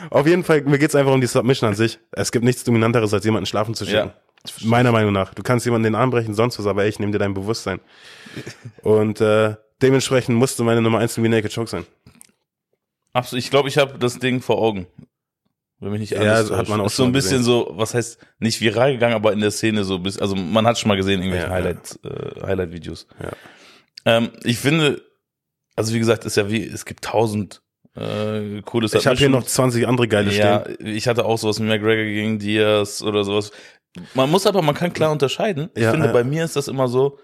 Auf 0.10 0.26
jeden 0.26 0.44
Fall, 0.44 0.62
mir 0.62 0.80
geht's 0.80 0.96
einfach 0.96 1.14
um 1.14 1.22
die 1.22 1.28
Submission 1.28 1.70
an 1.70 1.76
sich. 1.76 2.00
Es 2.12 2.32
gibt 2.32 2.46
nichts 2.46 2.64
Dominanteres, 2.64 3.14
als 3.14 3.26
jemanden 3.26 3.46
schlafen 3.46 3.76
zu 3.76 3.86
schicken. 3.86 4.12
Meiner 4.64 4.92
Meinung 4.94 5.12
nach. 5.12 5.34
Du 5.34 5.44
kannst 5.44 5.66
jemanden 5.66 5.84
den 5.84 5.96
Arm 5.96 6.12
brechen, 6.12 6.34
sonst 6.34 6.58
was, 6.60 6.66
aber 6.66 6.86
ich 6.86 6.98
nehme 7.00 7.12
dir 7.12 7.20
dein 7.20 7.34
Bewusstsein. 7.34 7.82
Und 8.84 9.20
äh, 9.20 9.56
dementsprechend 9.82 10.38
musste 10.38 10.64
meine 10.64 10.82
Nummer 10.82 11.00
eins 11.00 11.18
ein 11.18 11.24
Naked 11.30 11.54
Choke 11.54 11.70
sein. 11.70 11.86
Absolut. 13.12 13.44
Ich 13.44 13.50
glaube, 13.50 13.68
ich 13.68 13.78
habe 13.78 13.98
das 14.00 14.18
Ding 14.20 14.42
vor 14.42 14.60
Augen. 14.60 14.88
Wenn 15.82 15.92
mich 15.92 16.00
nicht 16.02 16.12
Ja, 16.12 16.20
alles 16.36 16.52
hat 16.52 16.70
man 16.70 16.80
auch 16.82 16.86
ist 16.88 16.96
so 16.96 17.04
ein 17.04 17.12
bisschen 17.12 17.40
gesehen. 17.40 17.44
so, 17.44 17.72
was 17.76 17.94
heißt 17.94 18.20
nicht 18.40 18.62
viral 18.62 18.94
gegangen, 18.94 19.16
aber 19.16 19.34
in 19.34 19.40
der 19.40 19.52
Szene 19.52 19.84
so 19.84 20.00
bis, 20.00 20.18
also 20.20 20.36
man 20.36 20.66
hat 20.68 20.78
schon 20.78 20.90
mal 20.90 20.96
gesehen 20.96 21.22
irgendwelche 21.22 21.48
Ja, 21.48 21.50
ja. 21.50 21.56
Highlight 21.56 22.00
äh, 22.04 22.46
Highlight 22.46 22.72
Videos. 22.72 23.08
Ja. 23.22 23.32
Ähm, 24.06 24.30
ich 24.44 24.58
finde, 24.58 25.02
also 25.80 25.94
wie 25.94 26.00
gesagt, 26.00 26.26
ist 26.26 26.38
ja 26.38 26.50
wie 26.50 26.64
es 26.66 26.86
gibt 26.86 27.04
tausend 27.06 27.62
äh, 27.96 28.62
coole 28.64 28.88
Ich 28.88 29.08
habe 29.08 29.18
hier 29.18 29.30
noch 29.30 29.44
20 29.44 29.88
andere 29.88 30.08
geile 30.08 30.32
ja, 30.32 30.62
stehen. 30.62 30.86
ich 30.86 31.08
hatte 31.08 31.26
auch 31.26 31.38
sowas 31.38 31.60
mit 31.60 31.70
McGregor 31.70 32.04
gegen 32.06 32.38
Diaz 32.40 33.02
oder 33.02 33.24
sowas. 33.24 33.52
Man 34.14 34.30
muss 34.30 34.46
aber, 34.46 34.62
man 34.62 34.76
kann 34.76 34.94
klar 34.94 35.12
unterscheiden. 35.12 35.70
Ich 35.74 35.84
Ja, 35.84 35.92
finde, 35.92 36.08
ja. 36.08 36.12
bei 36.14 36.24
mir 36.24 36.46
ist 36.46 36.56
das 36.56 36.68
immer 36.68 36.88
so, 36.88 37.18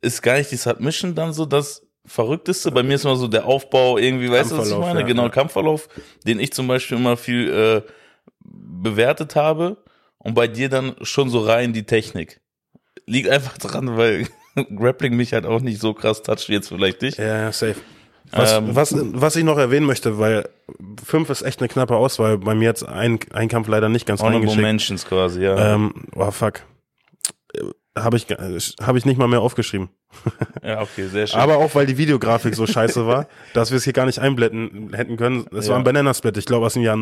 ist 0.00 0.22
gar 0.22 0.38
nicht 0.38 0.50
die 0.50 0.56
Submission 0.56 1.14
dann 1.14 1.32
so 1.32 1.44
das 1.44 1.82
Verrückteste. 2.06 2.70
Bei 2.70 2.82
mir 2.82 2.94
ist 2.94 3.04
immer 3.04 3.16
so 3.16 3.26
der 3.28 3.46
Aufbau 3.46 3.98
irgendwie, 3.98 4.30
weißt 4.30 4.52
du, 4.52 4.58
was 4.58 4.70
ich 4.70 4.76
meine? 4.76 5.00
ja, 5.00 5.06
genau. 5.06 5.28
Kampfverlauf, 5.30 5.88
den 6.26 6.38
ich 6.38 6.52
zum 6.52 6.68
Beispiel 6.68 6.98
immer 6.98 7.16
viel 7.16 7.50
äh, 7.50 7.82
bewertet 8.40 9.34
habe. 9.36 9.78
Und 10.18 10.34
bei 10.34 10.46
dir 10.46 10.68
dann 10.68 10.94
schon 11.02 11.28
so 11.30 11.40
rein 11.40 11.72
die 11.72 11.84
Technik. 11.84 12.40
Liegt 13.06 13.28
einfach 13.28 13.58
dran, 13.58 13.96
weil 13.96 14.26
Grappling 14.76 15.16
mich 15.16 15.32
halt 15.32 15.44
auch 15.46 15.60
nicht 15.60 15.80
so 15.80 15.92
krass 15.92 16.22
toucht 16.22 16.48
wie 16.48 16.54
jetzt 16.54 16.68
vielleicht 16.68 17.02
dich. 17.02 17.16
Ja, 17.16 17.24
ja, 17.42 17.52
safe. 17.52 17.76
Was, 18.32 18.52
Ähm, 18.52 18.74
was, 18.74 18.94
was 18.96 19.36
ich 19.36 19.44
noch 19.44 19.58
erwähnen 19.58 19.86
möchte, 19.86 20.18
weil 20.18 20.48
fünf 21.04 21.30
ist 21.30 21.42
echt 21.42 21.60
eine 21.60 21.68
knappe 21.68 21.94
Auswahl. 21.96 22.38
Bei 22.38 22.54
mir 22.54 22.64
jetzt 22.64 22.86
ein, 22.86 23.18
ein 23.32 23.48
Kampf 23.48 23.68
leider 23.68 23.88
nicht 23.88 24.06
ganz 24.06 24.20
Honorable 24.20 24.40
reingeschickt. 24.48 24.62
Mentions 24.62 25.06
quasi, 25.06 25.42
ja. 25.42 25.74
Ähm, 25.74 25.92
oh 26.16 26.30
fuck. 26.30 26.62
Habe 27.96 28.16
ich, 28.16 28.26
hab 28.28 28.96
ich 28.96 29.04
nicht 29.04 29.18
mal 29.18 29.28
mehr 29.28 29.40
aufgeschrieben. 29.40 29.88
ja, 30.64 30.80
okay, 30.82 31.06
sehr 31.06 31.26
schön. 31.28 31.38
Aber 31.38 31.58
auch, 31.58 31.74
weil 31.76 31.86
die 31.86 31.96
Videografik 31.96 32.54
so 32.56 32.66
scheiße 32.66 33.06
war, 33.06 33.28
dass 33.54 33.70
wir 33.70 33.76
es 33.76 33.84
hier 33.84 33.92
gar 33.92 34.06
nicht 34.06 34.18
einblenden 34.18 34.92
hätten 34.94 35.16
können. 35.16 35.46
Es 35.52 35.68
war 35.68 35.74
Ja. 35.74 35.78
ein 35.78 35.84
Banana 35.84 36.12
Split, 36.12 36.36
ich 36.36 36.44
glaube 36.46 36.66
aus 36.66 36.72
dem 36.74 36.82
Jahr 36.82 36.94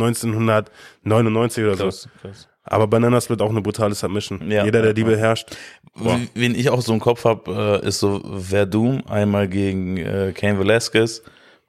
1999 1.05 1.65
oder 1.65 1.77
so. 1.77 1.85
krass, 1.85 2.09
krass. 2.21 2.49
Aber 2.65 2.87
Banana 2.87 3.21
Split 3.21 3.43
auch 3.43 3.51
eine 3.51 3.61
brutale 3.61 3.95
Submission. 3.95 4.49
Ja, 4.51 4.65
Jeder, 4.65 4.81
der 4.81 4.91
ja, 4.91 4.93
die 4.95 5.05
beherrscht. 5.05 5.49
Boah. 5.97 6.21
Wen 6.35 6.55
ich 6.55 6.71
auch 6.71 6.81
so 6.81 6.93
im 6.93 7.01
Kopf 7.01 7.25
habe, 7.25 7.81
äh, 7.83 7.89
ist 7.89 7.99
so 7.99 8.21
Verdum 8.39 9.03
einmal 9.09 9.49
gegen 9.49 9.97
äh, 9.97 10.33
Cain 10.35 10.59
Velasquez. 10.61 11.23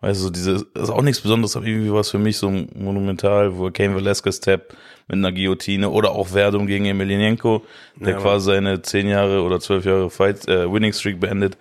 Weißt 0.04 0.20
du, 0.20 0.26
so 0.26 0.30
diese, 0.32 0.66
das 0.74 0.84
ist 0.84 0.90
auch 0.90 1.02
nichts 1.02 1.22
Besonderes, 1.22 1.56
aber 1.56 1.66
irgendwie 1.66 1.94
was 1.94 2.10
für 2.10 2.18
mich 2.18 2.36
so 2.36 2.52
monumental, 2.52 3.58
wo 3.58 3.72
Cain 3.72 3.96
Velasquez 3.96 4.42
tappt 4.42 4.76
mit 5.08 5.18
einer 5.18 5.32
Guillotine 5.32 5.90
oder 5.90 6.12
auch 6.12 6.28
Verdum 6.28 6.68
gegen 6.68 6.84
Emelianenko, 6.84 7.64
der 7.96 8.16
Ja, 8.16 8.20
quasi 8.20 8.48
seine 8.48 8.82
zehn 8.82 9.08
Jahre 9.08 9.44
oder 9.44 9.62
zwölf 9.62 9.86
Jahre 9.86 10.10
Fight, 10.10 10.46
äh, 10.50 10.70
Winning 10.70 10.92
Streak 10.92 11.22
beendet. 11.22 11.58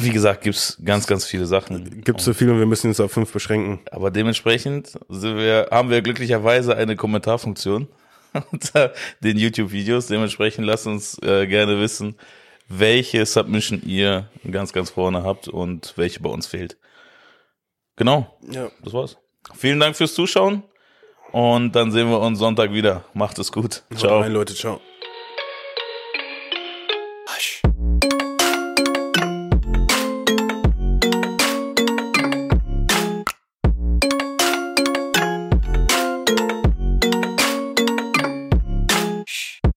Wie 0.00 0.10
gesagt, 0.10 0.42
gibt's 0.42 0.78
ganz, 0.84 1.06
ganz 1.06 1.24
viele 1.24 1.46
Sachen. 1.46 2.02
Gibt 2.02 2.20
so 2.20 2.34
viel 2.34 2.50
und 2.50 2.58
wir 2.58 2.66
müssen 2.66 2.88
uns 2.88 2.98
auf 2.98 3.12
fünf 3.12 3.32
beschränken. 3.32 3.78
Aber 3.92 4.10
dementsprechend 4.10 4.98
sind 5.08 5.36
wir, 5.36 5.68
haben 5.70 5.90
wir 5.90 6.02
glücklicherweise 6.02 6.76
eine 6.76 6.96
Kommentarfunktion 6.96 7.86
unter 8.50 8.92
den 9.22 9.38
YouTube-Videos. 9.38 10.08
Dementsprechend 10.08 10.66
lasst 10.66 10.88
uns 10.88 11.22
äh, 11.22 11.46
gerne 11.46 11.78
wissen, 11.78 12.16
welche 12.68 13.24
Submission 13.24 13.80
ihr 13.86 14.28
ganz, 14.50 14.72
ganz 14.72 14.90
vorne 14.90 15.22
habt 15.22 15.46
und 15.46 15.92
welche 15.94 16.18
bei 16.18 16.30
uns 16.30 16.48
fehlt. 16.48 16.76
Genau, 18.00 18.26
Ja. 18.50 18.70
das 18.82 18.94
war's. 18.94 19.18
Vielen 19.54 19.78
Dank 19.78 19.94
fürs 19.94 20.14
Zuschauen 20.14 20.62
und 21.32 21.72
dann 21.76 21.92
sehen 21.92 22.08
wir 22.08 22.18
uns 22.18 22.38
Sonntag 22.38 22.72
wieder. 22.72 23.04
Macht 23.12 23.38
es 23.38 23.52
gut. 23.52 23.82
Ciao. 23.94 24.20
Rein, 24.20 24.32
Leute, 24.32 24.54
ciao. 24.54 24.80